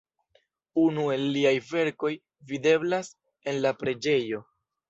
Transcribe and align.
Unu 0.83 1.03
el 1.15 1.25
liaj 1.35 1.51
verkoj 1.73 2.13
videblas 2.53 3.15
en 3.53 3.63
la 3.67 3.77
preĝejo. 3.83 4.43